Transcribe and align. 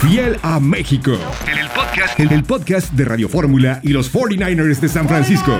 Fiel 0.00 0.38
a 0.42 0.60
México. 0.60 1.10
En 1.50 1.58
el 1.58 1.68
podcast, 1.70 2.20
en 2.20 2.32
el 2.32 2.44
podcast 2.44 2.92
de 2.92 3.04
Radio 3.04 3.28
Fórmula 3.28 3.80
y 3.82 3.88
los 3.88 4.12
49ers 4.14 4.78
de 4.78 4.88
San 4.88 5.08
Francisco. 5.08 5.52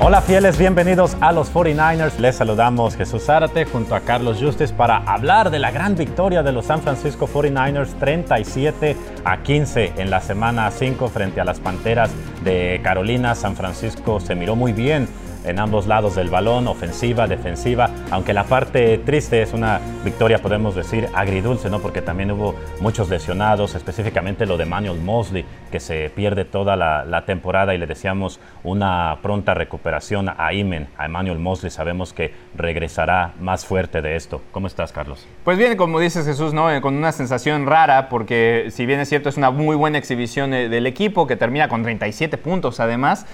Hola 0.00 0.20
fieles, 0.20 0.58
bienvenidos 0.58 1.16
a 1.22 1.32
los 1.32 1.50
49ers. 1.50 2.18
Les 2.18 2.36
saludamos 2.36 2.96
Jesús 2.96 3.24
Zárate 3.24 3.64
junto 3.64 3.94
a 3.94 4.00
Carlos 4.00 4.36
Justes 4.38 4.72
para 4.72 4.98
hablar 4.98 5.50
de 5.50 5.58
la 5.58 5.70
gran 5.70 5.96
victoria 5.96 6.42
de 6.42 6.52
los 6.52 6.66
San 6.66 6.82
Francisco 6.82 7.26
49ers 7.26 7.98
37 7.98 8.94
a 9.24 9.42
15 9.42 9.94
en 9.96 10.10
la 10.10 10.20
semana 10.20 10.70
5 10.70 11.08
frente 11.08 11.40
a 11.40 11.44
las 11.44 11.60
Panteras 11.60 12.10
de 12.44 12.78
Carolina. 12.84 13.34
San 13.34 13.56
Francisco 13.56 14.20
se 14.20 14.34
miró 14.34 14.54
muy 14.54 14.74
bien 14.74 15.08
en 15.44 15.58
ambos 15.58 15.86
lados 15.86 16.14
del 16.14 16.30
balón, 16.30 16.68
ofensiva, 16.68 17.26
defensiva, 17.26 17.90
aunque 18.10 18.32
la 18.32 18.44
parte 18.44 18.98
triste 18.98 19.42
es 19.42 19.52
una 19.52 19.80
victoria, 20.04 20.40
podemos 20.40 20.74
decir, 20.74 21.08
agridulce, 21.14 21.70
¿no? 21.70 21.80
Porque 21.80 22.02
también 22.02 22.30
hubo 22.32 22.54
muchos 22.80 23.08
lesionados, 23.08 23.74
específicamente 23.74 24.46
lo 24.46 24.56
de 24.56 24.64
Manuel 24.64 25.00
Mosley, 25.00 25.44
que 25.70 25.80
se 25.80 26.10
pierde 26.10 26.44
toda 26.44 26.76
la, 26.76 27.24
temporada 27.26 27.74
y 27.74 27.78
le 27.78 27.86
deseamos 27.86 28.40
una 28.62 29.18
pronta 29.22 29.52
recuperación 29.52 30.28
a 30.28 30.52
Imen, 30.52 30.88
a 30.96 31.06
Emmanuel 31.06 31.38
Mosley, 31.38 31.70
sabemos 31.70 32.12
que 32.12 32.32
regresará 32.56 33.32
más 33.40 33.66
fuerte 33.66 34.00
de 34.00 34.16
esto. 34.16 34.40
¿Cómo 34.52 34.66
estás, 34.66 34.92
Carlos? 34.92 35.26
Pues 35.44 35.58
bien, 35.58 35.76
como 35.76 35.98
dices 36.00 36.24
Jesús, 36.24 36.54
¿no? 36.54 36.70
Eh, 36.70 36.80
con 36.80 36.94
una 36.94 37.12
sensación 37.12 37.66
rara, 37.66 38.08
porque 38.08 38.68
si 38.70 38.86
bien 38.86 39.00
es 39.00 39.08
cierto, 39.08 39.28
es 39.28 39.36
una 39.36 39.50
muy 39.50 39.76
buena 39.76 39.98
exhibición 39.98 40.54
eh, 40.54 40.68
del 40.68 40.86
equipo, 40.86 41.26
que 41.26 41.36
termina 41.36 41.68
con 41.68 41.82
37 41.82 42.38
puntos 42.38 42.80
además, 42.80 43.26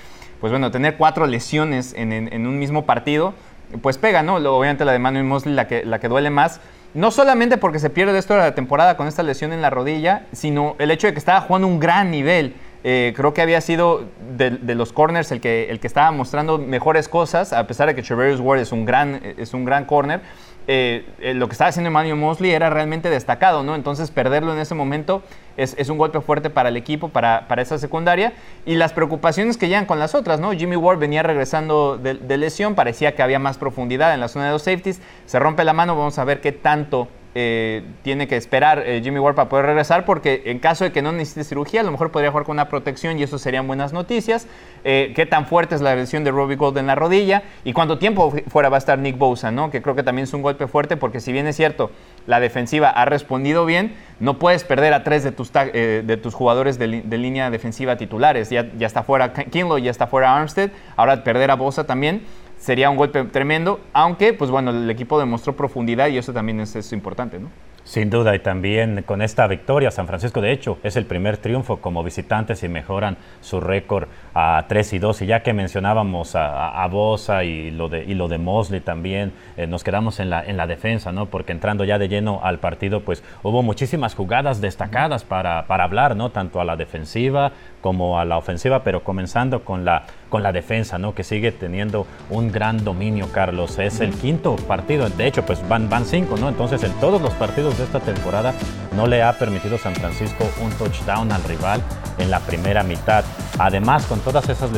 pues 0.45 0.53
bueno, 0.53 0.71
tener 0.71 0.98
cuatro 0.98 1.27
lesiones 1.27 1.95
en, 1.97 2.47
un 2.47 2.59
mismo 2.59 2.85
partido, 2.85 3.33
pues 3.80 3.97
pega, 3.97 4.23
¿no? 4.23 4.35
Obviamente 4.35 4.85
la 4.85 4.93
de 4.93 4.98
Manuel 4.98 5.25
Mosley, 5.25 5.55
la 5.55 5.66
que, 5.66 5.87
la 5.87 6.01
que 6.01 6.09
duele 6.09 6.29
más. 6.29 6.61
No 6.93 7.11
solamente 7.11 7.57
porque 7.57 7.79
se 7.79 7.89
pierde 7.89 8.19
esto 8.19 8.35
de 8.35 8.41
la 8.41 8.55
temporada 8.55 8.99
con 8.99 9.07
esta 9.07 9.23
lesión 9.23 9.55
en 9.55 9.62
la 9.62 9.71
rodilla, 9.71 10.27
sino 10.33 10.77
el 10.79 10.91
hecho 10.91 11.07
de 11.07 11.15
que 11.15 11.18
estaba 11.18 11.41
jugando 11.41 11.66
un 11.66 11.80
gran 11.80 12.10
nivel. 12.10 12.57
Eh, 12.85 13.15
creo 13.16 13.33
que 13.33 13.41
había 13.41 13.63
sido 13.63 14.05
de, 14.37 14.51
los 14.74 14.93
corners 14.93 15.33
el 15.33 15.41
que, 15.41 15.71
el 15.71 15.80
que 15.80 15.87
estaba 15.87 16.10
mostrando 16.10 16.59
mejores 16.59 17.09
cosas, 17.09 17.55
a 17.55 17.66
pesar 17.66 17.87
de 17.87 17.95
que 17.95 18.02
Treverius 18.02 18.40
Ward 18.40 18.61
es 18.61 18.71
un 18.71 18.85
gran, 18.85 19.23
es 19.38 19.55
un 19.55 19.65
gran 19.65 19.87
corner. 19.87 20.21
Eh, 20.66 21.07
eh, 21.20 21.34
lo 21.34 21.46
que 21.46 21.52
estaba 21.52 21.68
haciendo 21.68 21.88
Emmanuel 21.88 22.16
Mosley 22.16 22.52
era 22.52 22.70
realmente 22.70 23.10
destacado, 23.10 23.62
¿no? 23.62 23.74
Entonces 23.74 24.10
perderlo 24.10 24.52
en 24.54 24.59
ese 24.59 24.74
momento 24.74 25.23
es, 25.56 25.88
un 25.88 25.98
golpe 25.98 26.21
fuerte 26.21 26.48
para 26.51 26.71
el 26.71 26.76
equipo, 26.76 27.10
para, 27.10 27.46
esa 27.59 27.79
secundaria. 27.79 28.32
Y 28.65 28.76
las 28.76 28.93
preocupaciones 28.93 29.56
que 29.56 29.68
llegan 29.68 29.87
con 29.87 29.98
las 29.98 30.15
otras, 30.15 30.40
¿no? 30.40 30.52
Jimmy 30.52 30.76
Ward 30.76 30.98
venía 30.98 31.23
regresando 31.23 31.98
de, 31.98 32.15
de 32.15 32.37
lesión, 32.38 32.74
parecía 32.74 33.15
que 33.15 33.23
había 33.23 33.38
más 33.38 33.59
profundidad 33.59 34.15
en 34.15 34.21
la 34.21 34.29
zona 34.29 34.46
de 34.46 34.52
los 34.52 34.62
safeties, 34.62 35.01
se 35.26 35.38
rompe 35.38 35.65
la 35.65 35.73
mano, 35.73 35.96
vamos 35.96 36.18
a 36.18 36.24
ver 36.24 36.40
qué 36.40 36.52
tanto 36.52 37.09
eh, 37.37 37.82
tiene 38.02 38.29
que 38.29 38.37
esperar 38.37 38.85
eh, 38.87 39.01
Jimmy 39.02 39.18
Ward 39.18 39.35
para 39.35 39.49
poder 39.49 39.66
regresar 39.66 40.04
porque 40.04 40.43
en 40.46 40.60
caso 40.60 40.85
de 40.85 40.93
que 40.93 41.02
no 41.02 41.10
necesite 41.10 41.43
cirugía, 41.43 41.80
a 41.80 41.82
lo 41.85 41.90
mejor 41.90 42.13
podría 42.13 42.30
jugar 42.30 42.46
con 42.46 42.54
una 42.54 42.68
protección 42.68 43.18
y 43.18 43.24
eso 43.24 43.38
serían 43.38 43.66
buenas 43.66 43.93
noticias. 43.93 44.46
Eh, 44.85 45.13
qué 45.16 45.27
tan 45.27 45.46
fuerte 45.46 45.74
es 45.74 45.80
la 45.80 45.96
lesión 45.96 46.23
de 46.23 46.30
Robbie 46.30 46.55
Gold 46.55 46.79
en 46.79 46.87
la 46.87 46.95
rodilla 46.95 47.43
y 47.65 47.73
cuánto 47.73 47.99
tiempo 47.99 48.32
fuera 48.46 48.68
va 48.68 48.77
a 48.77 48.79
estar 48.79 49.01
Nick 49.01 49.18
Bosa, 49.18 49.51
¿no? 49.51 49.73
que 49.73 49.82
creo 49.82 49.96
que 49.96 50.05
también 50.05 50.24
es 50.24 50.32
un 50.32 50.43
golpe 50.43 50.68
fuerte 50.68 50.96
porque 50.96 51.18
si 51.18 51.32
bien 51.32 51.49
es 51.49 51.57
cierto, 51.57 51.90
la 52.29 52.38
defensiva 52.38 52.88
ha 52.88 53.05
respondido 53.05 53.66
bien, 53.66 53.96
no 54.21 54.38
puedes 54.38 54.62
perder 54.62 54.95
a 54.95 55.02
tres 55.02 55.24
de 55.24 55.32
tus, 55.32 55.52
de 55.52 56.18
tus 56.23 56.35
jugadores 56.35 56.79
de, 56.79 56.87
línea 56.87 57.51
defensiva 57.51 57.96
titulares. 57.96 58.51
Ya, 58.51 58.71
ya 58.79 58.87
está 58.87 59.02
fuera 59.02 59.32
Kinlow, 59.32 59.79
ya 59.79 59.90
está 59.90 60.07
fuera 60.07 60.37
Armstead, 60.37 60.71
ahora 60.96 61.24
perder 61.24 61.51
a 61.51 61.57
Bosa 61.57 61.85
también 61.85 62.23
sería 62.59 62.91
un 62.91 62.97
golpe 62.97 63.24
tremendo, 63.24 63.80
aunque 63.93 64.33
pues 64.33 64.50
bueno, 64.50 64.71
el 64.71 64.91
equipo 64.91 65.19
demostró 65.19 65.55
profundidad 65.55 66.09
y 66.09 66.19
eso 66.19 66.33
también 66.33 66.61
es, 66.61 66.75
es 66.77 66.93
importante, 66.93 67.38
¿no? 67.38 67.49
Sin 67.84 68.09
duda, 68.09 68.34
y 68.34 68.38
también 68.38 69.03
con 69.03 69.21
esta 69.21 69.47
victoria, 69.47 69.91
San 69.91 70.06
Francisco, 70.06 70.41
de 70.41 70.53
hecho, 70.53 70.78
es 70.83 70.97
el 70.97 71.05
primer 71.05 71.37
triunfo 71.37 71.83
como 71.83 72.03
visitantes 72.03 72.62
y 72.62 72.69
mejoran 72.69 73.19
su 73.43 73.61
récord 73.61 74.09
a 74.33 74.65
3 74.66 74.95
y 74.95 74.99
2. 74.99 75.21
Y 75.21 75.27
ya 75.27 75.43
que 75.43 75.53
mencionábamos 75.53 76.34
a, 76.34 76.83
a 76.83 76.89
Bosa 76.89 77.45
y 77.45 77.71
lo 77.71 77.91
de, 77.91 78.05
y 78.05 78.15
lo 78.15 78.28
de 78.28 78.39
Mosley 78.39 78.81
también, 78.81 79.34
eh, 79.59 79.67
nos 79.67 79.84
quedamos 79.84 80.19
en 80.19 80.31
la, 80.31 80.43
en 80.43 80.57
la 80.57 80.67
defensa, 80.67 81.12
¿no? 81.12 81.27
Porque 81.27 81.53
entrando 81.53 81.84
ya 81.84 81.99
de 81.99 82.09
lleno 82.09 82.41
al 82.43 82.59
partido, 82.59 83.03
pues 83.03 83.23
hubo 83.43 83.62
muchísimas 83.62 84.15
jugadas 84.15 84.62
destacadas 84.62 85.25
para, 85.25 85.67
para 85.67 85.84
hablar, 85.84 86.17
¿no? 86.17 86.31
Tanto 86.31 86.62
a 86.62 86.65
la 86.65 86.77
defensiva 86.77 87.53
como 87.83 88.19
a 88.19 88.25
la 88.25 88.39
ofensiva, 88.39 88.83
pero 88.83 89.05
comenzando 89.05 89.62
con 89.62 89.84
la, 89.84 90.07
con 90.34 90.43
la 90.43 90.50
defensa, 90.50 90.99
¿no? 90.99 91.15
Que 91.15 91.22
sigue 91.22 91.53
teniendo 91.53 92.09
un 92.28 92.50
gran 92.50 92.83
dominio, 92.83 93.31
Carlos. 93.31 93.78
Es 93.78 94.00
el 94.00 94.12
quinto 94.12 94.56
partido, 94.56 95.09
de 95.09 95.28
hecho, 95.28 95.47
pues 95.47 95.61
van, 95.69 95.89
van 95.89 96.05
cinco, 96.05 96.37
¿no? 96.37 96.49
Entonces, 96.49 96.83
en 96.83 96.91
todos 96.95 97.22
los 97.22 97.33
partidos 97.34 97.78
de 97.78 97.84
esta 97.84 98.00
temporada 98.00 98.53
no 98.97 99.06
le 99.06 99.22
ha 99.22 99.39
permitido 99.39 99.78
San 99.78 99.95
Francisco 99.95 100.45
un 100.61 100.72
touchdown 100.72 101.31
al 101.31 101.45
rival 101.45 101.81
en 102.19 102.33
la 102.33 102.41
primera 102.41 102.83
mitad. 102.83 103.25
Además, 103.61 104.06
con 104.06 104.19
todas 104.19 104.49
esas 104.49 104.72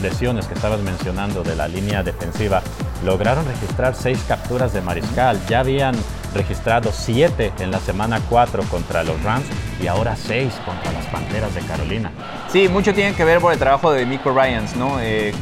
lesiones 0.00 0.46
que 0.46 0.54
estabas 0.54 0.80
mencionando 0.80 1.42
de 1.42 1.56
la 1.56 1.68
línea 1.68 2.02
defensiva, 2.02 2.62
lograron 3.04 3.44
registrar 3.44 3.94
seis 3.94 4.24
capturas 4.26 4.72
de 4.72 4.80
mariscal. 4.80 5.38
Ya 5.46 5.60
habían 5.60 5.94
registrado 6.34 6.90
siete 6.90 7.52
en 7.58 7.70
la 7.70 7.80
semana 7.80 8.18
4 8.30 8.62
contra 8.70 9.04
los 9.04 9.22
Rams 9.22 9.44
y 9.78 9.88
ahora 9.88 10.16
seis 10.16 10.54
contra 10.64 10.90
las 10.90 11.01
Panteras 11.12 11.54
de 11.54 11.60
Carolina. 11.60 12.10
Sí, 12.48 12.68
mucho 12.68 12.94
tiene 12.94 13.14
que 13.14 13.24
ver 13.24 13.40
por 13.40 13.52
el 13.52 13.58
trabajo 13.58 13.92
de 13.92 14.06
Nico 14.06 14.32
Ryans, 14.32 14.74
¿no? 14.76 14.98
Eh, 15.00 15.32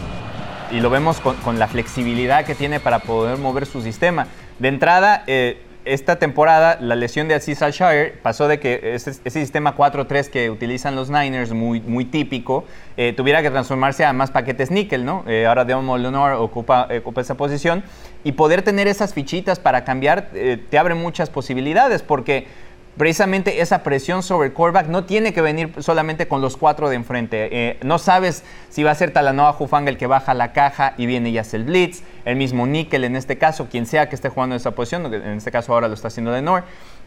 y 0.72 0.80
lo 0.80 0.90
vemos 0.90 1.20
con, 1.20 1.58
la 1.58 1.68
flexibilidad 1.68 2.44
que 2.44 2.54
tiene 2.54 2.80
para 2.80 2.98
poder 2.98 3.38
mover 3.38 3.66
su 3.66 3.80
sistema. 3.80 4.26
De 4.58 4.68
entrada, 4.68 5.22
eh, 5.26 5.62
esta 5.84 6.16
temporada 6.16 6.76
la 6.80 6.94
lesión 6.94 7.28
de 7.28 7.34
Aziz 7.34 7.62
Al-Shire 7.62 8.18
pasó 8.22 8.48
de 8.48 8.60
que 8.60 8.94
ese, 8.94 9.14
sistema 9.30 9.76
4-3 9.76 10.28
que 10.28 10.50
utilizan 10.50 10.94
los 10.94 11.08
Niners, 11.08 11.52
muy, 11.52 11.80
muy 11.80 12.04
típico, 12.04 12.64
eh, 12.96 13.14
tuviera 13.16 13.40
que 13.40 13.50
transformarse 13.50 14.04
a 14.04 14.12
más 14.12 14.30
paquetes 14.30 14.70
níquel, 14.70 15.04
¿no? 15.04 15.24
Ahora 15.46 15.64
Devon 15.64 16.02
Leonor 16.02 16.32
ocupa, 16.32 16.88
ocupa 16.98 17.20
esa 17.20 17.36
posición 17.36 17.82
y 18.24 18.32
poder 18.32 18.62
tener 18.62 18.88
esas 18.88 19.14
fichitas 19.14 19.58
para 19.58 19.84
cambiar 19.84 20.30
te 20.32 20.78
abre 20.78 20.94
muchas 20.94 21.30
posibilidades 21.30 22.02
porque 22.02 22.46
precisamente 22.96 23.60
esa 23.60 23.82
presión 23.82 24.22
sobre 24.22 24.48
el 24.48 24.54
quarterback 24.54 24.88
no 24.88 25.04
tiene 25.04 25.32
que 25.32 25.40
venir 25.40 25.72
solamente 25.78 26.28
con 26.28 26.40
los 26.40 26.56
cuatro 26.56 26.88
de 26.88 26.96
enfrente. 26.96 27.48
Eh, 27.50 27.78
no 27.82 27.98
sabes 27.98 28.44
si 28.68 28.82
va 28.82 28.90
a 28.90 28.94
ser 28.94 29.12
Talanoa 29.12 29.52
Jufanga 29.52 29.90
el 29.90 29.96
que 29.96 30.06
baja 30.06 30.34
la 30.34 30.52
caja 30.52 30.94
y 30.96 31.06
viene 31.06 31.30
y 31.30 31.38
hace 31.38 31.56
el 31.56 31.64
blitz, 31.64 32.02
el 32.24 32.36
mismo 32.36 32.66
Nickel 32.66 33.04
en 33.04 33.16
este 33.16 33.38
caso, 33.38 33.68
quien 33.70 33.86
sea 33.86 34.08
que 34.08 34.14
esté 34.14 34.28
jugando 34.28 34.56
esa 34.56 34.72
posición, 34.72 35.12
en 35.12 35.38
este 35.38 35.50
caso 35.50 35.72
ahora 35.72 35.88
lo 35.88 35.94
está 35.94 36.08
haciendo 36.08 36.32
de 36.32 36.42
Nor 36.42 36.64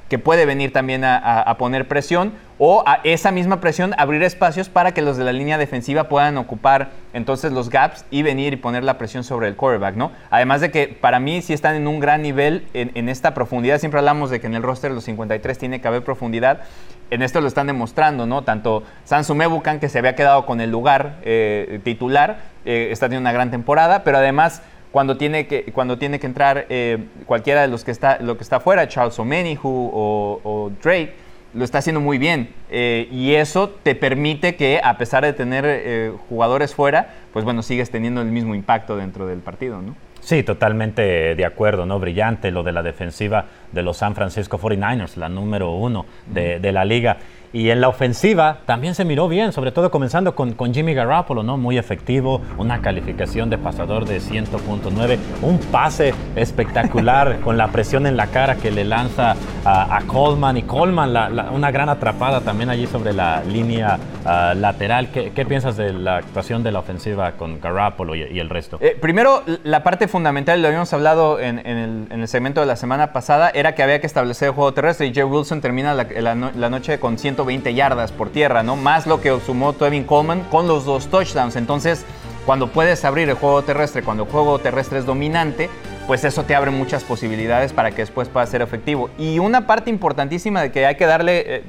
que 0.09 0.19
puede 0.19 0.46
venir 0.46 0.72
también 0.72 1.03
a, 1.06 1.56
poner 1.58 1.88
presión 1.88 2.34
o 2.59 2.84
a 2.86 3.00
esa 3.03 3.31
misma 3.31 3.59
presión 3.59 3.96
abrir 3.97 4.22
espacios 4.22 4.69
para 4.69 4.94
que 4.94 5.02
los 5.02 5.18
de 5.18 5.24
la 5.24 5.34
línea 5.34 5.58
defensiva 5.58 6.08
puedan 6.08 6.38
ocupar 6.38 6.91
entonces 7.14 7.52
los 7.52 7.69
gaps 7.69 8.06
y 8.12 8.22
venir 8.22 8.53
y 8.53 8.58
poner 8.58 8.84
la 8.84 8.97
presión 8.97 9.24
sobre 9.24 9.47
el 9.47 9.56
quarterback, 9.56 9.96
¿no? 9.96 10.12
Además 10.30 10.62
de 10.62 10.72
que 10.72 10.88
para 10.88 11.19
mí 11.19 11.42
sí 11.42 11.53
están 11.53 11.75
en 11.75 11.88
un 11.88 12.00
gran 12.00 12.22
nivel 12.22 12.68
en, 12.74 13.09
esta 13.09 13.34
profundidad. 13.34 13.80
Siempre 13.80 14.00
hablamos 14.00 14.30
de 14.30 14.40
que 14.40 14.47
en 14.47 14.56
el 14.56 14.63
roster 14.63 14.92
de 14.92 14.96
los 14.96 15.03
53 15.06 15.58
tiene 15.58 15.81
que 15.81 15.88
haber 15.88 16.03
profundidad. 16.03 16.62
En 17.09 17.22
esto 17.22 17.42
lo 17.42 17.47
están 17.47 17.68
demostrando, 17.68 18.25
¿no? 18.25 18.44
Tanto 18.44 18.84
Sansu 19.06 19.36
Mebucan, 19.36 19.80
que 19.80 19.90
se 19.90 20.00
había 20.00 20.16
quedado 20.16 20.46
con 20.46 20.62
el 20.62 20.69
lugar 20.69 21.18
eh, 21.24 21.80
titular, 21.84 22.38
eh, 22.66 22.90
está 22.92 23.08
teniendo 23.08 23.28
una 23.28 23.34
gran 23.34 23.52
temporada, 23.52 24.03
pero 24.03 24.18
además 24.18 24.62
cuando 24.94 25.18
tiene 25.18 25.48
que, 25.48 25.64
cuando 25.74 25.98
tiene 25.98 26.20
que 26.20 26.28
entrar 26.28 26.68
eh, 26.70 27.00
cualquiera 27.26 27.64
de 27.64 27.68
los 27.68 27.84
que 27.84 27.90
está, 27.90 28.20
lo 28.20 28.38
que 28.38 28.44
está 28.44 28.58
afuera, 28.58 28.88
Charles 28.88 29.18
O'Menihu 29.18 29.90
o, 29.92 30.72
Drake, 30.84 31.16
lo 31.56 31.66
está 31.66 31.80
haciendo 31.80 32.00
muy 32.00 32.20
bien. 32.20 32.50
Eh, 32.70 33.08
y 33.12 33.34
eso 33.34 33.72
te 33.72 33.96
permite 33.96 34.56
que, 34.56 34.80
a 34.84 34.96
pesar 35.00 35.24
de 35.24 35.34
tener 35.34 35.66
eh, 35.68 36.14
jugadores 36.30 36.76
fuera, 36.76 37.16
pues 37.34 37.44
bueno, 37.44 37.64
sigues 37.64 37.90
teniendo 37.90 38.22
el 38.22 38.28
mismo 38.28 38.54
impacto 38.54 38.96
dentro 38.96 39.26
del 39.26 39.40
partido, 39.40 39.81
¿no? 39.81 39.96
Sí, 40.20 40.44
totalmente 40.44 41.34
de 41.34 41.46
acuerdo, 41.46 41.88
¿no? 41.88 42.00
Brillante 42.00 42.52
lo 42.52 42.62
de 42.62 42.72
la 42.72 42.84
defensiva 42.84 43.46
de 43.72 43.81
los 43.81 43.98
San 43.98 44.14
Francisco 44.14 44.60
49ers, 44.60 45.16
la 45.16 45.28
número 45.28 45.72
uno 45.72 46.06
de, 46.28 46.60
de 46.60 46.72
la 46.72 46.86
liga. 46.86 47.18
Y 47.53 47.69
en 47.69 47.81
la 47.81 47.88
ofensiva 47.88 48.57
también 48.65 48.95
se 48.95 49.05
miró 49.05 49.27
bien, 49.27 49.51
sobre 49.51 49.71
todo 49.71 49.91
comenzando 49.91 50.33
con, 50.33 50.53
con 50.53 50.73
Jimmy 50.73 50.95
Garoppolo, 50.95 51.44
¿no? 51.44 51.55
Muy 51.55 51.77
efectivo, 51.77 52.41
una 52.57 52.81
calificación 52.81 53.51
de 53.51 53.59
pasador 53.59 54.05
de 54.05 54.19
100.9, 54.19 55.19
un 55.44 55.59
pase 55.59 56.15
espectacular 56.35 57.39
con 57.44 57.55
la 57.55 57.67
presión 57.67 58.07
en 58.07 58.17
la 58.17 58.25
cara 58.27 58.55
que 58.55 58.71
le 58.71 58.83
lanza 58.83 59.35
a, 59.65 60.01
Coleman 60.07 60.57
y 60.57 60.63
Coleman 60.63 61.13
una 61.53 61.69
gran 61.69 61.89
atrapada 61.89 62.41
también 62.41 62.69
allí 62.71 62.88
sobre 62.88 63.13
la 63.13 63.44
línea 63.44 64.00
ah, 64.25 64.53
lateral. 64.55 65.09
¿Qué, 65.11 65.31
¿Qué, 65.31 65.45
piensas 65.45 65.77
de 65.77 65.94
la 65.94 66.17
actuación 66.17 66.63
de 66.63 66.71
la 66.71 66.79
ofensiva 66.79 67.33
con 67.33 67.61
Garoppolo 67.61 68.15
y, 68.15 68.39
el 68.39 68.50
resto? 68.50 68.79
Eh, 68.81 68.97
primero, 69.00 69.44
la 69.63 69.83
parte 69.83 70.07
fundamental, 70.07 70.59
lo 70.59 70.67
habíamos 70.69 70.91
hablado 70.91 71.39
en, 71.39 71.59
el, 71.59 72.07
en, 72.09 72.21
el, 72.21 72.27
segmento 72.27 72.61
de 72.61 72.65
la 72.65 72.75
semana 72.75 73.13
pasada, 73.13 73.51
era 73.53 73.75
que 73.75 73.83
había 73.83 74.01
que 74.01 74.07
establecer 74.07 74.47
el 74.47 74.55
juego 74.55 74.73
terrestre 74.73 75.05
y 75.05 75.13
Jay 75.13 75.23
Wilson 75.23 75.61
termina 75.61 75.94
la, 75.94 76.07
la 76.33 76.69
noche 76.69 77.00
con 77.00 77.19
100 77.19 77.43
20 77.45 77.74
yardas 77.74 78.12
por 78.12 78.30
tierra, 78.30 78.63
¿no? 78.63 78.75
Más 78.75 79.07
lo 79.07 79.22
que 79.22 79.38
sumó 79.45 79.74
Tevin 79.74 80.04
Coleman 80.04 80.42
con 80.44 80.68
los 80.68 80.86
dos 80.86 81.07
touchdowns. 81.07 81.56
Entonces, 81.56 82.06
cuando 82.45 82.68
puedes 82.68 83.06
abrir 83.06 83.30
el 83.30 83.36
juego 83.36 83.62
terrestre, 83.62 84.04
cuando 84.04 84.24
el 84.24 84.30
juego 84.30 84.60
terrestre 84.60 85.00
es 85.00 85.06
dominante, 85.06 85.69
pues 86.07 86.25
eso 86.25 86.44
te 86.44 86.56
abre 86.56 86.72
muchas 86.72 87.04
posibilidades 87.04 87.72
para 87.72 87.92
que 87.92 88.01
después 88.01 88.28
pueda 88.28 88.45
ser 88.45 88.62
efectivo. 88.62 89.10
Y 89.18 89.40
una 89.40 89.66
parte 89.66 89.90
importantísima 89.90 90.62
de 90.62 90.72
que 90.72 90.86
hay 90.86 90.95
que 90.95 91.06
darle 91.06 91.44
eh, 91.45 91.63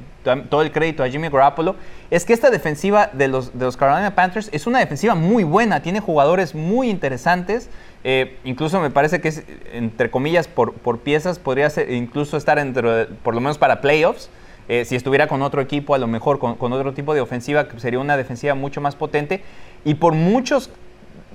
todo 0.49 0.61
el 0.61 0.71
crédito 0.71 1.03
a 1.03 1.09
Jimmy 1.09 1.29
Garoppolo 1.29 1.75
es 2.11 2.25
que 2.25 2.33
esta 2.33 2.49
defensiva 2.49 3.09
de 3.13 3.27
los, 3.27 3.57
de 3.57 3.65
los 3.65 3.77
Carolina 3.77 4.15
Panthers 4.15 4.49
es 4.51 4.67
una 4.67 4.79
defensiva 4.79 5.15
muy 5.15 5.43
buena, 5.43 5.81
tiene 5.81 6.01
jugadores 6.01 6.55
muy 6.55 6.89
interesantes. 6.89 7.69
Eh, 8.03 8.37
incluso 8.43 8.81
me 8.81 8.89
parece 8.89 9.21
que 9.21 9.29
es, 9.29 9.43
entre 9.71 10.11
comillas, 10.11 10.47
por, 10.47 10.73
por 10.73 10.99
piezas, 10.99 11.39
podría 11.39 11.69
ser, 11.69 11.91
incluso 11.91 12.35
estar 12.37 12.59
entre, 12.59 13.05
por 13.05 13.33
lo 13.33 13.41
menos 13.41 13.57
para 13.57 13.81
playoffs. 13.81 14.29
Eh, 14.67 14.83
si 14.85 14.95
estuviera 14.95 15.27
con 15.27 15.41
otro 15.41 15.61
equipo, 15.61 15.93
a 15.93 15.97
lo 15.97 16.07
mejor 16.07 16.39
con, 16.39 16.73
otro 16.73 16.93
tipo 16.93 17.13
de 17.13 17.21
ofensiva, 17.21 17.67
sería 17.77 17.99
una 17.99 18.17
defensiva 18.17 18.55
mucho 18.55 18.81
más 18.81 18.95
potente. 18.95 19.43
Y 19.83 19.95
por 19.95 20.13
muchos 20.13 20.71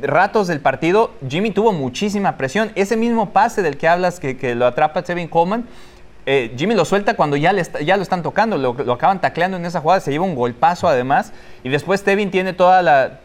ratos 0.03 0.49
del 0.49 0.61
partido, 0.61 1.12
Jimmy 1.29 1.50
tuvo 1.50 1.73
muchísima 1.73 2.37
presión. 2.37 2.73
Ese 2.75 2.97
mismo 2.97 3.31
pase 3.31 3.62
del 3.62 3.77
que 3.77 3.87
hablas, 3.87 4.19
que, 4.19 4.55
lo 4.55 4.67
atrapa 4.67 5.03
Tevin 5.03 5.29
Coleman, 5.29 5.67
eh, 6.27 6.53
Jimmy 6.56 6.75
lo 6.75 6.85
suelta 6.85 7.15
cuando 7.15 7.37
ya, 7.37 7.53
lo 7.53 8.03
están 8.03 8.23
tocando, 8.23 8.59
lo, 8.59 8.93
acaban 8.93 9.21
tacleando 9.21 9.56
en 9.56 9.65
esa 9.65 9.81
jugada, 9.81 10.00
se 10.00 10.11
lleva 10.11 10.25
un 10.25 10.35
golpazo 10.35 10.88
además. 10.88 11.33
Y 11.62 11.69
después 11.69 12.03
Tevin 12.03 12.31
tiene 12.33 12.53
toda 12.53 12.83
la 12.83 13.21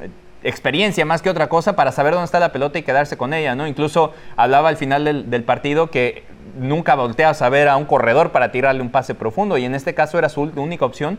eh, 0.00 0.10
experiencia 0.44 1.04
más 1.04 1.20
que 1.20 1.30
otra 1.30 1.48
cosa 1.48 1.74
para 1.74 1.90
saber 1.90 2.12
dónde 2.12 2.26
está 2.26 2.38
la 2.38 2.52
pelota 2.52 2.78
y 2.78 2.82
quedarse 2.84 3.16
con 3.16 3.34
ella, 3.34 3.56
¿no? 3.56 3.66
Incluso 3.66 4.12
hablaba 4.36 4.68
al 4.68 4.76
final 4.76 5.28
del 5.28 5.42
partido 5.42 5.90
que 5.90 6.22
nunca 6.58 6.94
volteas 6.94 7.42
a 7.42 7.48
ver 7.48 7.68
a 7.68 7.76
un 7.76 7.84
corredor 7.84 8.32
para 8.32 8.52
tirarle 8.52 8.82
un 8.82 8.90
pase 8.90 9.14
profundo 9.14 9.58
y 9.58 9.64
en 9.64 9.74
este 9.74 9.94
caso 9.94 10.18
era 10.18 10.28
su 10.28 10.42
única 10.42 10.84
opción 10.84 11.18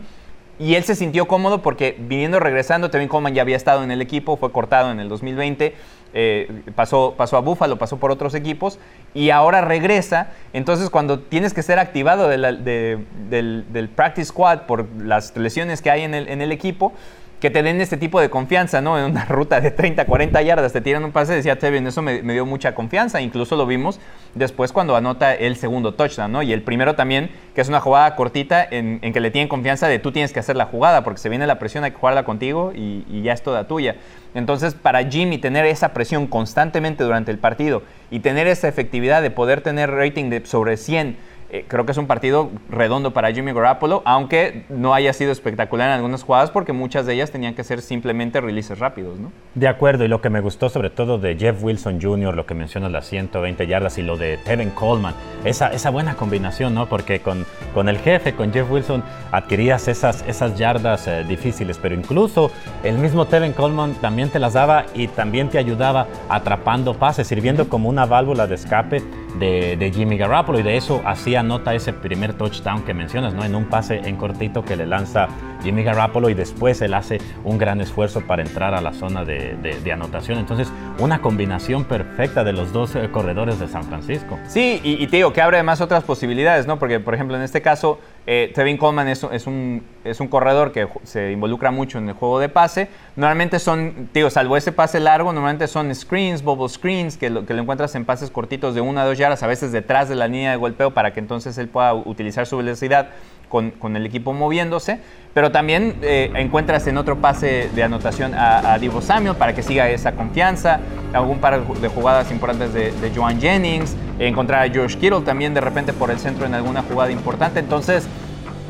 y 0.60 0.74
él 0.74 0.84
se 0.84 0.94
sintió 0.94 1.26
cómodo 1.26 1.62
porque 1.62 1.96
viniendo 1.98 2.38
regresando, 2.38 2.90
Tevin 2.90 3.08
Coleman 3.08 3.34
ya 3.34 3.40
había 3.40 3.56
estado 3.56 3.82
en 3.82 3.90
el 3.90 4.02
equipo, 4.02 4.36
fue 4.36 4.52
cortado 4.52 4.92
en 4.92 5.00
el 5.00 5.08
2020, 5.08 5.74
eh, 6.12 6.62
pasó, 6.74 7.14
pasó 7.16 7.38
a 7.38 7.40
Buffalo, 7.40 7.78
pasó 7.78 7.96
por 7.96 8.10
otros 8.10 8.34
equipos 8.34 8.78
y 9.14 9.30
ahora 9.30 9.62
regresa. 9.62 10.32
Entonces, 10.52 10.90
cuando 10.90 11.20
tienes 11.20 11.54
que 11.54 11.62
ser 11.62 11.78
activado 11.78 12.28
del, 12.28 12.62
del, 12.62 13.88
practice 13.96 14.26
squad 14.26 14.66
por 14.66 14.86
las 14.98 15.34
lesiones 15.34 15.80
que 15.80 15.90
hay 15.90 16.02
en 16.02 16.12
el, 16.12 16.28
en 16.28 16.42
el 16.42 16.52
equipo, 16.52 16.92
que 17.40 17.50
te 17.50 17.62
den 17.62 17.80
este 17.80 17.96
tipo 17.96 18.20
de 18.20 18.28
confianza, 18.28 18.82
¿no? 18.82 18.98
En 18.98 19.06
una 19.06 19.24
ruta 19.28 19.60
de 19.60 19.70
30, 19.70 20.04
40 20.04 20.42
yardas, 20.42 20.72
te 20.72 20.80
tiran 20.80 21.02
un 21.04 21.10
pase, 21.10 21.34
decía 21.34 21.58
Tevin, 21.58 21.86
eso 21.86 22.02
me, 22.02 22.20
dio 22.20 22.44
mucha 22.44 22.74
confianza. 22.74 23.20
Incluso 23.22 23.56
lo 23.56 23.66
vimos 23.66 23.98
después 24.34 24.72
cuando 24.72 24.94
anota 24.94 25.34
el 25.34 25.56
segundo 25.56 25.94
touchdown, 25.94 26.30
¿no? 26.30 26.42
Y 26.42 26.52
el 26.52 26.62
primero 26.62 26.94
también, 26.94 27.30
que 27.54 27.62
es 27.62 27.68
una 27.68 27.80
jugada 27.80 28.14
cortita 28.14 28.66
en, 28.70 29.00
que 29.00 29.20
le 29.20 29.30
tienen 29.30 29.48
confianza 29.48 29.88
de 29.88 29.98
tú 29.98 30.12
tienes 30.12 30.32
que 30.32 30.40
hacer 30.40 30.54
la 30.56 30.66
jugada, 30.66 31.02
porque 31.02 31.18
se 31.18 31.30
viene 31.30 31.46
la 31.46 31.58
presión, 31.58 31.82
hay 31.82 31.92
que 31.92 31.96
jugarla 31.96 32.24
contigo 32.24 32.72
y, 32.74 33.22
ya 33.22 33.32
es 33.32 33.42
toda 33.42 33.66
tuya. 33.66 33.96
Entonces, 34.34 34.74
para 34.74 35.02
Jimmy 35.04 35.38
tener 35.38 35.64
esa 35.64 35.92
presión 35.92 36.26
constantemente 36.26 37.04
durante 37.04 37.30
el 37.30 37.38
partido 37.38 37.82
y 38.10 38.20
tener 38.20 38.46
esa 38.46 38.68
efectividad 38.68 39.22
de 39.22 39.30
poder 39.30 39.62
tener 39.62 39.90
rating 39.90 40.30
de 40.30 40.44
sobre 40.44 40.76
100, 40.76 41.16
eh, 41.52 41.64
creo 41.66 41.84
que 41.84 41.92
es 41.92 41.98
un 41.98 42.06
partido 42.06 42.50
redondo 42.68 43.12
para 43.12 43.32
Jimmy 43.32 43.52
Garoppolo, 43.52 44.02
aunque 44.04 44.64
no 44.68 44.94
haya 44.94 45.12
sido 45.12 45.32
espectacular 45.32 45.88
en 45.88 45.94
algunas 45.94 46.22
jugadas 46.22 46.50
porque 46.50 46.72
muchas 46.72 47.06
de 47.06 47.14
ellas 47.14 47.32
tenían 47.32 47.54
que 47.54 47.64
ser 47.64 47.82
simplemente 47.82 48.40
releases 48.40 48.78
rápidos, 48.78 49.18
¿no? 49.18 49.32
De 49.56 49.66
acuerdo, 49.66 50.04
y 50.04 50.08
lo 50.08 50.20
que 50.20 50.30
me 50.30 50.40
gustó 50.40 50.68
sobre 50.68 50.90
todo 50.90 51.18
de 51.18 51.36
Jeff 51.36 51.62
Wilson 51.62 52.00
Jr., 52.00 52.36
lo 52.36 52.46
que 52.46 52.54
mencionas, 52.54 52.92
las 52.92 53.06
120 53.06 53.66
yardas, 53.66 53.98
y 53.98 54.02
lo 54.02 54.16
de 54.16 54.38
Tevin 54.38 54.70
Coleman, 54.70 55.14
esa, 55.44 55.72
esa 55.72 55.90
buena 55.90 56.14
combinación, 56.14 56.72
¿no? 56.72 56.86
Porque 56.86 57.20
con, 57.20 57.44
con 57.74 57.88
el 57.88 57.98
jefe, 57.98 58.34
con 58.34 58.52
Jeff 58.52 58.70
Wilson, 58.70 59.02
adquirías 59.32 59.88
esas, 59.88 60.24
esas 60.28 60.56
yardas 60.56 61.08
eh, 61.08 61.24
difíciles, 61.24 61.78
pero 61.78 61.96
incluso 61.96 62.52
el 62.84 62.96
mismo 62.98 63.26
Tevin 63.26 63.52
Coleman 63.52 63.94
también 63.94 64.28
te 64.28 64.38
las 64.38 64.52
daba 64.52 64.86
y 64.94 65.08
también 65.08 65.48
te 65.48 65.58
ayudaba 65.58 66.06
atrapando 66.28 66.94
pases, 66.94 67.26
sirviendo 67.26 67.68
como 67.68 67.88
una 67.88 68.06
válvula 68.06 68.46
de 68.46 68.54
escape 68.54 69.02
de, 69.38 69.92
Jimmy 69.94 70.16
Garoppolo, 70.16 70.58
y 70.58 70.62
de 70.62 70.76
eso 70.76 71.02
hacía 71.04 71.40
anota 71.40 71.74
ese 71.74 71.92
primer 71.92 72.34
touchdown 72.34 72.82
que 72.82 72.94
mencionas, 72.94 73.34
¿no? 73.34 73.44
En 73.44 73.54
un 73.54 73.66
pase 73.66 74.00
en 74.04 74.16
cortito 74.16 74.64
que 74.64 74.76
le 74.76 74.86
lanza 74.86 75.28
Jimmy 75.62 75.82
Garoppolo 75.82 76.28
y 76.30 76.34
después 76.34 76.80
él 76.82 76.94
hace 76.94 77.18
un 77.44 77.58
gran 77.58 77.80
esfuerzo 77.80 78.20
para 78.22 78.42
entrar 78.42 78.74
a 78.74 78.80
la 78.80 78.92
zona 78.92 79.24
de, 79.24 79.90
anotación. 79.92 80.38
Entonces, 80.38 80.68
una 80.98 81.20
combinación 81.20 81.84
perfecta 81.84 82.44
de 82.44 82.52
los 82.52 82.72
dos 82.72 82.94
eh, 82.94 83.10
corredores 83.10 83.58
de 83.58 83.66
San 83.66 83.84
Francisco. 83.84 84.38
Sí, 84.46 84.80
y, 84.84 85.06
te 85.08 85.16
digo 85.16 85.32
que 85.32 85.40
abre 85.40 85.56
además 85.56 85.80
otras 85.80 86.04
posibilidades, 86.04 86.66
¿no? 86.66 86.78
Porque, 86.78 87.00
por 87.00 87.14
ejemplo, 87.14 87.36
en 87.36 87.42
este 87.42 87.60
caso, 87.60 87.98
eh, 88.26 88.52
Tevin 88.54 88.76
Coleman 88.76 89.08
es, 89.08 89.24
un, 89.24 89.82
es 90.04 90.20
un 90.20 90.28
corredor 90.28 90.70
que 90.70 90.86
se 91.02 91.32
involucra 91.32 91.70
mucho 91.70 91.98
en 91.98 92.08
el 92.08 92.14
juego 92.14 92.38
de 92.38 92.48
pase. 92.48 92.88
Normalmente 93.16 93.58
son, 93.58 94.08
digo, 94.14 94.30
salvo 94.30 94.56
ese 94.56 94.70
pase 94.70 95.00
largo, 95.00 95.32
normalmente 95.32 95.66
son 95.66 95.92
screens, 95.94 96.42
bubble 96.42 96.68
screens, 96.68 97.16
que 97.16 97.30
lo, 97.30 97.44
que 97.44 97.54
lo 97.54 97.62
encuentras 97.62 97.94
en 97.96 98.04
pases 98.04 98.30
cortitos 98.30 98.74
de 98.74 98.80
una 98.80 99.02
a 99.02 99.04
dos 99.06 99.18
yardas, 99.18 99.42
a 99.42 99.46
veces 99.46 99.72
detrás 99.72 100.08
de 100.08 100.14
la 100.14 100.28
línea 100.28 100.52
de 100.52 100.56
golpeo 100.56 100.92
para 100.92 101.12
que 101.12 101.20
entonces 101.20 101.58
él 101.58 101.68
pueda 101.68 101.94
utilizar 101.94 102.46
su 102.46 102.56
velocidad 102.56 103.10
con, 103.50 103.96
el 103.96 104.06
equipo 104.06 104.32
moviéndose, 104.32 105.00
pero 105.34 105.50
también 105.50 105.96
eh, 106.00 106.30
encuentras 106.36 106.86
en 106.86 106.96
otro 106.96 107.18
pase 107.18 107.68
de 107.74 107.82
anotación 107.82 108.32
a, 108.34 108.78
Divo 108.78 109.02
Samuel 109.02 109.36
para 109.36 109.54
que 109.54 109.62
siga 109.62 109.90
esa 109.90 110.12
confianza, 110.12 110.80
algún 111.12 111.38
par 111.38 111.62
de 111.62 111.88
jugadas 111.88 112.30
importantes 112.30 112.72
de, 112.72 113.12
Joan 113.14 113.40
Jennings, 113.40 113.96
encontrar 114.18 114.66
a 114.66 114.72
George 114.72 114.96
Kittle 114.98 115.22
también 115.22 115.52
de 115.52 115.60
repente 115.60 115.92
por 115.92 116.10
el 116.10 116.18
centro 116.18 116.46
en 116.46 116.54
alguna 116.54 116.82
jugada 116.82 117.10
importante, 117.10 117.60
entonces 117.60 118.06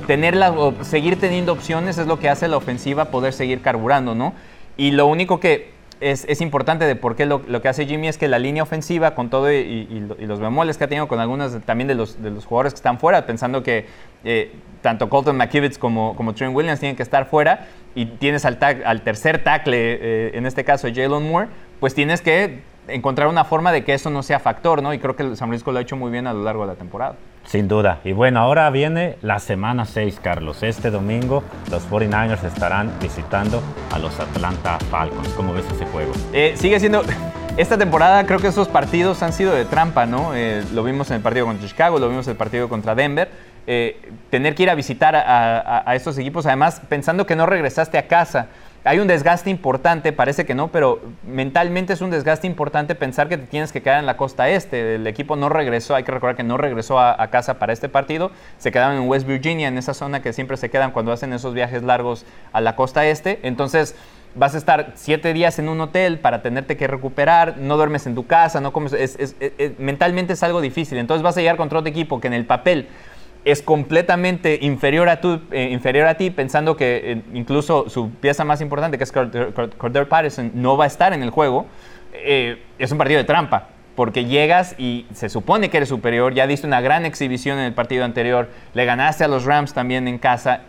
tenerla, 0.06 0.52
seguir 0.80 1.20
teniendo 1.20 1.52
opciones 1.52 1.98
es 1.98 2.06
lo 2.06 2.18
que 2.18 2.28
hace 2.28 2.48
la 2.48 2.56
ofensiva 2.56 3.06
poder 3.06 3.32
seguir 3.34 3.60
carburando, 3.60 4.14
¿no? 4.14 4.32
Y 4.76 4.92
lo 4.92 5.06
único 5.06 5.38
que 5.40 5.70
es, 6.00 6.40
importante 6.40 6.86
de 6.86 6.96
por 6.96 7.14
qué 7.14 7.26
lo, 7.26 7.42
que 7.42 7.68
hace 7.68 7.86
Jimmy 7.86 8.08
es 8.08 8.16
que 8.16 8.28
la 8.28 8.38
línea 8.38 8.62
ofensiva, 8.62 9.14
con 9.14 9.28
todo 9.28 9.52
y, 9.52 9.86
los 10.20 10.40
bemoles 10.40 10.78
que 10.78 10.84
ha 10.84 10.88
tenido 10.88 11.08
con 11.08 11.20
algunos 11.20 11.60
también 11.64 11.88
de 11.88 11.94
los, 11.94 12.22
de 12.22 12.30
los 12.30 12.46
jugadores 12.46 12.72
que 12.72 12.78
están 12.78 12.98
fuera, 12.98 13.26
pensando 13.26 13.62
que 13.62 13.86
eh, 14.24 14.52
tanto 14.82 15.08
Colton 15.08 15.36
McKivitz 15.36 15.78
como, 15.78 16.16
como 16.16 16.34
Trent 16.34 16.54
Williams 16.54 16.80
tienen 16.80 16.96
que 16.96 17.02
estar 17.02 17.26
fuera 17.26 17.68
y 17.94 18.06
tienes 18.06 18.44
al, 18.44 18.58
al 18.84 19.02
tercer 19.02 19.44
tackle, 19.44 19.76
eh, 19.76 20.30
en 20.34 20.46
este 20.46 20.64
caso 20.64 20.88
Jalen 20.88 21.28
Moore, 21.28 21.48
pues 21.80 21.94
tienes 21.94 22.20
que 22.20 22.60
encontrar 22.94 23.28
una 23.28 23.44
forma 23.44 23.72
de 23.72 23.84
que 23.84 23.94
eso 23.94 24.10
no 24.10 24.22
sea 24.22 24.38
factor, 24.38 24.82
¿no? 24.82 24.92
Y 24.94 24.98
creo 24.98 25.16
que 25.16 25.24
San 25.36 25.48
Francisco 25.48 25.72
lo 25.72 25.78
ha 25.78 25.82
hecho 25.82 25.96
muy 25.96 26.10
bien 26.10 26.26
a 26.26 26.32
lo 26.32 26.42
largo 26.42 26.62
de 26.62 26.68
la 26.68 26.74
temporada. 26.74 27.14
Sin 27.44 27.68
duda. 27.68 28.00
Y 28.04 28.12
bueno, 28.12 28.40
ahora 28.40 28.68
viene 28.70 29.16
la 29.22 29.38
semana 29.38 29.84
6, 29.84 30.20
Carlos. 30.22 30.62
Este 30.62 30.90
domingo 30.90 31.42
los 31.70 31.88
49ers 31.90 32.44
estarán 32.44 32.92
visitando 33.00 33.62
a 33.92 33.98
los 33.98 34.20
Atlanta 34.20 34.78
Falcons. 34.90 35.30
¿Cómo 35.30 35.52
ves 35.52 35.64
ese 35.72 35.86
juego? 35.86 36.12
Eh, 36.32 36.54
sigue 36.56 36.78
siendo... 36.78 37.02
Esta 37.56 37.76
temporada 37.76 38.24
creo 38.26 38.38
que 38.38 38.46
esos 38.46 38.68
partidos 38.68 39.22
han 39.22 39.32
sido 39.32 39.52
de 39.52 39.64
trampa, 39.64 40.06
¿no? 40.06 40.34
Eh, 40.34 40.64
lo 40.72 40.84
vimos 40.84 41.10
en 41.10 41.16
el 41.16 41.22
partido 41.22 41.46
contra 41.46 41.66
Chicago, 41.66 41.98
lo 41.98 42.08
vimos 42.08 42.26
en 42.26 42.32
el 42.32 42.36
partido 42.36 42.68
contra 42.68 42.94
Denver. 42.94 43.28
Eh, 43.66 44.00
tener 44.30 44.54
que 44.54 44.62
ir 44.62 44.70
a 44.70 44.74
visitar 44.74 45.16
a, 45.16 45.82
a 45.84 45.94
estos 45.96 46.16
equipos, 46.18 46.46
además 46.46 46.80
pensando 46.88 47.26
que 47.26 47.36
no 47.36 47.46
regresaste 47.46 47.98
a 47.98 48.06
casa 48.06 48.46
hay 48.84 48.98
un 48.98 49.06
desgaste 49.06 49.50
importante, 49.50 50.12
parece 50.12 50.46
que 50.46 50.54
no, 50.54 50.68
pero 50.68 51.00
mentalmente 51.22 51.92
es 51.92 52.00
un 52.00 52.10
desgaste 52.10 52.46
importante 52.46 52.94
pensar 52.94 53.28
que 53.28 53.36
te 53.36 53.46
tienes 53.46 53.72
que 53.72 53.82
quedar 53.82 54.00
en 54.00 54.06
la 54.06 54.16
costa 54.16 54.48
este. 54.48 54.94
El 54.94 55.06
equipo 55.06 55.36
no 55.36 55.50
regresó, 55.50 55.94
hay 55.94 56.04
que 56.04 56.12
recordar 56.12 56.36
que 56.36 56.44
no 56.44 56.56
regresó 56.56 56.98
a, 56.98 57.26
casa 57.28 57.58
para 57.58 57.72
este 57.72 57.88
partido, 57.88 58.30
se 58.58 58.72
quedaron 58.72 58.96
en 58.96 59.08
West 59.08 59.26
Virginia, 59.26 59.68
en 59.68 59.76
esa 59.76 59.92
zona 59.92 60.22
que 60.22 60.32
siempre 60.32 60.56
se 60.56 60.70
quedan 60.70 60.92
cuando 60.92 61.12
hacen 61.12 61.32
esos 61.32 61.52
viajes 61.52 61.82
largos 61.82 62.24
a 62.52 62.60
la 62.60 62.74
costa 62.74 63.06
este. 63.06 63.40
Entonces 63.42 63.94
vas 64.34 64.54
a 64.54 64.58
estar 64.58 64.92
siete 64.94 65.34
días 65.34 65.58
en 65.58 65.68
un 65.68 65.80
hotel 65.80 66.18
para 66.18 66.40
tenerte 66.40 66.76
que 66.76 66.86
recuperar, 66.86 67.58
no 67.58 67.76
duermes 67.76 68.06
en 68.06 68.14
tu 68.14 68.26
casa, 68.26 68.60
no 68.60 68.72
comes, 68.72 68.94
mentalmente 69.78 70.32
es 70.32 70.42
algo 70.42 70.62
difícil. 70.62 70.96
Entonces 70.96 71.22
vas 71.22 71.36
a 71.36 71.40
llegar 71.40 71.56
contra 71.56 71.80
otro 71.80 71.90
equipo 71.90 72.20
que 72.20 72.28
en 72.28 72.34
el 72.34 72.46
papel 72.46 72.88
es 73.44 73.62
completamente 73.62 74.58
inferior 74.60 75.08
a, 75.08 75.20
eh, 75.50 75.68
inferior 75.70 76.06
a 76.06 76.14
ti, 76.16 76.30
pensando 76.30 76.76
que 76.76 77.12
eh, 77.12 77.22
incluso 77.32 77.88
su 77.88 78.10
pieza 78.10 78.44
más 78.44 78.60
importante, 78.60 78.98
que 78.98 79.04
es 79.04 79.12
Cordell 79.12 80.06
Patterson, 80.06 80.52
no 80.54 80.76
va 80.76 80.84
a 80.84 80.86
estar 80.86 81.12
en 81.12 81.22
el 81.22 81.30
juego, 81.30 81.66
eh, 82.12 82.62
es 82.78 82.92
un 82.92 82.98
partido 82.98 83.18
de 83.18 83.24
trampa. 83.24 83.68
Porque 83.96 84.24
llegas 84.24 84.76
y 84.78 85.06
se 85.12 85.28
supone 85.28 85.68
que 85.68 85.76
eres 85.76 85.88
superior, 85.88 86.32
ya 86.32 86.46
diste 86.46 86.66
una 86.66 86.80
gran 86.80 87.04
exhibición 87.04 87.58
en 87.58 87.64
el 87.64 87.74
partido 87.74 88.04
anterior, 88.04 88.48
le 88.72 88.84
ganaste 88.84 89.24
a 89.24 89.28
los 89.28 89.44
Rams 89.44 89.74
también 89.74 90.08
en 90.08 90.18
casa 90.18 90.62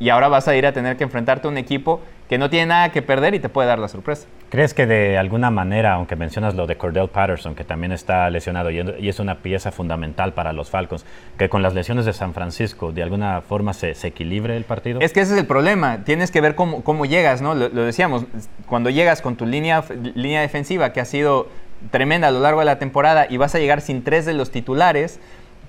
y 0.00 0.08
ahora 0.08 0.28
vas 0.28 0.48
a 0.48 0.56
ir 0.56 0.66
a 0.66 0.72
tener 0.72 0.96
que 0.96 1.04
enfrentarte 1.04 1.46
a 1.46 1.50
un 1.50 1.58
equipo 1.58 2.00
que 2.28 2.38
no 2.38 2.50
tiene 2.50 2.66
nada 2.66 2.90
que 2.90 3.02
perder 3.02 3.34
y 3.34 3.38
te 3.38 3.48
puede 3.48 3.68
dar 3.68 3.78
la 3.78 3.88
sorpresa. 3.88 4.26
¿Crees 4.48 4.72
que 4.72 4.86
de 4.86 5.18
alguna 5.18 5.50
manera, 5.50 5.94
aunque 5.94 6.16
mencionas 6.16 6.54
lo 6.54 6.66
de 6.66 6.76
Cordell 6.76 7.08
Patterson, 7.08 7.54
que 7.54 7.64
también 7.64 7.92
está 7.92 8.30
lesionado 8.30 8.70
y 8.70 9.08
es 9.08 9.18
una 9.18 9.42
pieza 9.42 9.72
fundamental 9.72 10.32
para 10.32 10.52
los 10.52 10.70
Falcons, 10.70 11.04
que 11.36 11.48
con 11.48 11.62
las 11.62 11.74
lesiones 11.74 12.04
de 12.04 12.12
San 12.12 12.34
Francisco 12.34 12.92
de 12.92 13.02
alguna 13.02 13.40
forma 13.40 13.72
se, 13.74 13.94
equilibre 14.06 14.56
el 14.56 14.64
partido? 14.64 15.00
Es 15.00 15.12
que 15.12 15.20
ese 15.20 15.34
es 15.34 15.40
el 15.40 15.46
problema. 15.46 16.04
Tienes 16.04 16.30
que 16.30 16.40
ver 16.40 16.54
cómo, 16.54 16.84
cómo 16.84 17.04
llegas, 17.04 17.42
¿no? 17.42 17.54
Lo, 17.54 17.68
decíamos, 17.68 18.26
cuando 18.66 18.90
llegas 18.90 19.22
con 19.22 19.36
tu 19.36 19.44
línea, 19.44 19.82
línea 20.14 20.40
defensiva 20.40 20.92
que 20.92 21.00
ha 21.00 21.04
sido 21.04 21.48
tremenda 21.90 22.28
a 22.28 22.30
lo 22.30 22.40
largo 22.40 22.60
de 22.60 22.66
la 22.66 22.78
temporada 22.78 23.26
y 23.28 23.36
vas 23.36 23.54
a 23.54 23.58
llegar 23.58 23.80
sin 23.80 24.04
tres 24.04 24.24
de 24.24 24.34
los 24.34 24.50
titulares, 24.50 25.20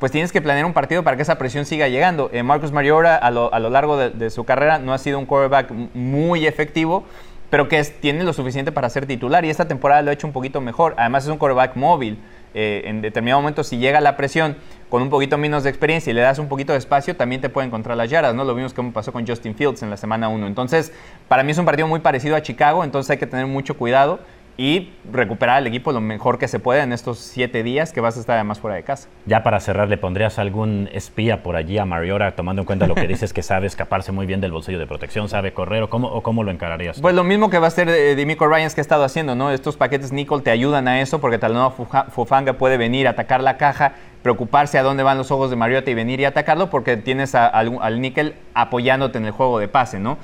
pues 0.06 0.12
tienes 0.12 0.32
que 0.32 0.40
planear 0.40 0.68
un 0.68 0.74
partido 0.74 1.02
para 1.02 1.18
que 1.18 1.24
esa 1.24 1.40
presión 1.40 1.66
siga 1.66 1.88
llegando. 1.88 2.30
Eh, 2.32 2.44
Marcus 2.44 2.72
Mariota 2.72 3.16
a 3.16 3.32
lo, 3.32 3.50
largo 3.72 3.98
de, 3.98 4.30
su 4.30 4.44
carrera 4.44 4.78
no 4.78 4.94
ha 4.94 5.00
sido 5.00 5.18
un 5.18 5.26
quarterback 5.26 5.72
muy 5.96 6.46
efectivo, 6.46 7.06
pero 7.50 7.68
que 7.68 7.84
tiene 7.84 8.24
lo 8.24 8.32
suficiente 8.32 8.72
para 8.72 8.88
ser 8.92 9.08
titular 9.08 9.44
y 9.46 9.50
esta 9.50 9.68
temporada 9.68 10.04
lo 10.04 10.12
ha 10.12 10.14
hecho 10.14 10.28
un 10.28 10.34
poquito 10.34 10.62
mejor. 10.62 10.94
Además 10.98 11.24
es 11.24 11.32
un 11.32 11.40
quarterback 11.40 11.76
móvil. 11.76 12.20
eh, 12.54 12.84
en 12.86 13.02
determinado 13.02 13.42
momento 13.42 13.64
si 13.64 13.80
llega 13.80 14.00
la 14.00 14.16
presión 14.16 14.58
con 14.90 15.02
un 15.02 15.10
poquito 15.10 15.40
menos 15.40 15.64
de 15.64 15.72
experiencia 15.72 16.12
y 16.12 16.14
le 16.14 16.22
das 16.22 16.38
un 16.38 16.50
poquito 16.50 16.74
de 16.74 16.78
espacio, 16.78 17.16
también 17.16 17.42
te 17.42 17.50
puede 17.50 17.66
encontrar 17.66 17.98
las 17.98 18.08
yardas, 18.08 18.36
¿no? 18.36 18.44
Lo 18.44 18.54
vimos 18.54 18.76
como 18.76 18.94
pasó 18.94 19.12
con 19.12 19.26
Justin 19.26 19.56
Fields 19.56 19.82
en 19.82 19.90
la 19.90 19.98
semana 19.98 20.30
1. 20.30 20.46
Entonces, 20.46 20.94
para 21.28 21.42
mí 21.42 21.52
es 21.52 21.58
un 21.58 21.66
partido 21.66 21.88
muy 21.88 22.00
parecido 22.00 22.36
a 22.36 22.44
Chicago, 22.44 22.84
entonces 22.84 23.10
hay 23.10 23.18
que 23.18 23.26
tener 23.26 23.48
mucho 23.48 23.76
cuidado 23.76 24.20
y 24.58 24.94
recuperar 25.12 25.58
al 25.58 25.68
equipo 25.68 25.92
lo 25.92 26.02
mejor 26.02 26.40
que 26.40 26.48
se 26.48 26.60
pueda 26.60 26.84
en 26.84 26.94
estos 26.94 27.20
siete 27.20 27.64
días 27.64 27.92
que 27.92 28.02
vas 28.02 28.18
a 28.18 28.20
estar 28.20 28.36
además 28.36 28.60
fuera 28.60 28.76
de 28.76 28.84
casa. 28.84 29.10
Ya 29.26 29.44
para 29.44 29.60
cerrar, 29.60 29.90
¿le 29.90 29.98
pondrías 29.98 30.40
algún 30.40 30.90
espía 30.94 31.44
por 31.44 31.56
allí 31.56 31.78
a 31.78 31.86
Mariota, 31.86 32.32
tomando 32.32 32.62
en 32.62 32.66
cuenta 32.66 32.88
lo 32.88 32.96
que 32.96 33.08
dices 33.08 33.34
que 33.34 33.44
sabe 33.44 33.68
escaparse 33.68 34.12
muy 34.12 34.26
bien 34.26 34.42
del 34.42 34.52
bolsillo 34.52 34.80
de 34.80 34.88
protección, 34.88 35.28
sabe 35.30 35.54
correr 35.54 35.84
o 35.84 35.90
cómo, 35.90 36.08
o 36.08 36.24
cómo 36.24 36.44
lo 36.44 36.52
encararías? 36.52 37.00
Pues 37.02 37.16
lo 37.16 37.24
mismo 37.24 37.50
que 37.50 37.60
va 37.60 37.66
a 37.66 37.68
hacer 37.68 37.90
eh, 37.90 38.16
Dimico 38.16 38.48
Ryans 38.48 38.76
que 38.76 38.82
ha 38.82 38.84
estado 38.84 39.04
haciendo, 39.04 39.36
¿no? 39.36 39.52
Estos 39.52 39.76
paquetes 39.76 40.12
Nickel 40.12 40.42
te 40.42 40.52
ayudan 40.52 40.88
a 40.88 41.02
eso 41.02 41.20
porque 41.20 41.38
tal 41.38 41.54
no 41.54 41.72
Fufanga 41.72 42.54
puede 42.54 42.78
venir 42.78 43.08
a 43.08 43.12
atacar 43.12 43.42
la 43.44 43.58
caja, 43.58 43.94
preocuparse 44.22 44.78
a 44.78 44.84
dónde 44.84 45.04
van 45.04 45.18
los 45.18 45.32
ojos 45.32 45.50
de 45.50 45.56
Mariota 45.56 45.92
y 45.92 45.94
venir 45.94 46.20
y 46.20 46.26
atacarlo 46.26 46.70
porque 46.70 46.98
tienes 46.98 47.36
al, 47.36 47.78
al 47.82 48.02
Nickel 48.02 48.36
apoyándote 48.54 49.18
en 49.18 49.26
el 49.26 49.32
juego 49.32 49.60
de 49.60 49.68
pase, 49.68 50.00
¿no? 50.00 50.18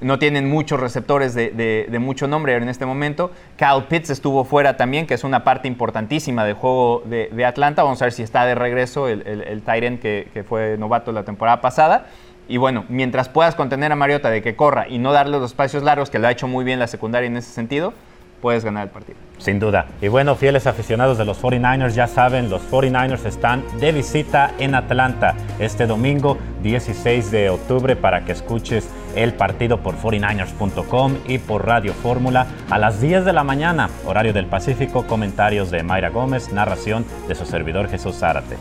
No 0.00 0.18
tienen 0.18 0.48
muchos 0.48 0.78
receptores 0.80 1.34
de, 1.34 1.98
mucho 2.00 2.28
nombre 2.28 2.54
en 2.54 2.68
este 2.68 2.86
momento. 2.86 3.30
Kyle 3.56 3.84
Pitts 3.88 4.10
estuvo 4.10 4.44
fuera 4.44 4.76
también, 4.76 5.06
que 5.06 5.14
es 5.14 5.24
una 5.24 5.44
parte 5.44 5.68
importantísima 5.68 6.44
del 6.44 6.54
juego 6.54 7.02
de, 7.04 7.44
Atlanta. 7.44 7.82
Vamos 7.82 8.00
a 8.02 8.06
ver 8.06 8.12
si 8.12 8.22
está 8.22 8.44
de 8.44 8.54
regreso 8.54 9.08
el, 9.08 9.26
el, 9.26 9.62
Tyrant 9.62 10.00
que, 10.00 10.28
que, 10.32 10.44
fue 10.44 10.76
novato 10.78 11.12
la 11.12 11.24
temporada 11.24 11.60
pasada. 11.60 12.06
Y 12.48 12.56
bueno, 12.56 12.84
mientras 12.88 13.28
puedas 13.28 13.54
contener 13.54 13.92
a 13.92 13.96
Mariota 13.96 14.30
de 14.30 14.42
que 14.42 14.56
corra 14.56 14.88
y 14.88 14.98
no 14.98 15.12
darle 15.12 15.38
los 15.38 15.50
espacios 15.50 15.82
largos, 15.82 16.10
que 16.10 16.18
lo 16.18 16.28
ha 16.28 16.30
hecho 16.30 16.48
muy 16.48 16.64
bien 16.64 16.78
la 16.78 16.86
secundaria 16.86 17.26
en 17.26 17.36
ese 17.36 17.52
sentido, 17.52 17.92
puedes 18.40 18.64
ganar 18.64 18.84
el 18.84 18.90
partido. 18.90 19.18
Sin 19.38 19.60
duda. 19.60 19.86
Y 20.02 20.08
bueno, 20.08 20.34
fieles 20.34 20.66
aficionados 20.66 21.16
de 21.16 21.24
los 21.24 21.40
49ers, 21.40 21.90
ya 21.90 22.08
saben, 22.08 22.50
los 22.50 22.62
49ers 22.70 23.24
están 23.24 23.62
de 23.78 23.92
visita 23.92 24.52
en 24.58 24.74
Atlanta 24.74 25.34
este 25.60 25.86
domingo 25.86 26.38
16 26.62 27.30
de 27.30 27.50
octubre 27.50 27.94
para 27.94 28.24
que 28.24 28.32
escuches 28.32 28.88
el 29.14 29.34
partido 29.34 29.80
por 29.80 29.96
49ers.com 29.96 31.14
y 31.26 31.38
por 31.38 31.66
Radio 31.66 31.94
Fórmula 31.94 32.46
a 32.68 32.78
las 32.78 33.00
10 33.00 33.24
de 33.24 33.32
la 33.32 33.44
mañana, 33.44 33.90
horario 34.04 34.32
del 34.32 34.46
Pacífico, 34.46 35.06
comentarios 35.06 35.70
de 35.70 35.82
Mayra 35.82 36.10
Gómez, 36.10 36.52
narración 36.52 37.04
de 37.28 37.34
su 37.34 37.46
servidor 37.46 37.88
Jesús 37.88 38.16
Zárate. 38.16 38.56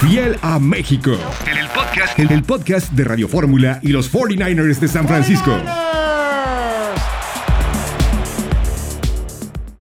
Fiel 0.00 0.38
a 0.42 0.58
México. 0.58 1.12
En 1.50 1.56
el 1.56 1.68
podcast, 1.68 2.18
en 2.18 2.30
el 2.30 2.42
podcast 2.42 2.92
de 2.92 3.04
Radio 3.04 3.28
Fórmula 3.28 3.78
y 3.82 3.88
los 3.88 4.12
49ers 4.12 4.78
de 4.78 4.88
San 4.88 5.06
Francisco. 5.08 5.56